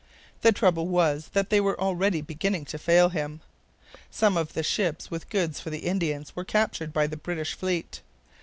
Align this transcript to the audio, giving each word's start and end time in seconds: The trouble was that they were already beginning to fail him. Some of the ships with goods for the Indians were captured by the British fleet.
The 0.41 0.51
trouble 0.51 0.87
was 0.87 1.29
that 1.33 1.51
they 1.51 1.61
were 1.61 1.79
already 1.79 2.21
beginning 2.21 2.65
to 2.73 2.79
fail 2.79 3.09
him. 3.09 3.39
Some 4.09 4.35
of 4.35 4.53
the 4.53 4.63
ships 4.63 5.11
with 5.11 5.29
goods 5.29 5.59
for 5.59 5.69
the 5.69 5.85
Indians 5.85 6.35
were 6.35 6.43
captured 6.43 6.91
by 6.91 7.05
the 7.05 7.17
British 7.17 7.53
fleet. 7.53 8.01